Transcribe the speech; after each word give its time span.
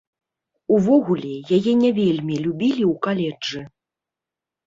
Увогуле, 0.75 1.33
яе 1.57 1.73
не 1.83 1.91
вельмі 1.99 2.35
любілі 2.45 2.83
ў 2.91 3.03
каледжы. 3.05 3.61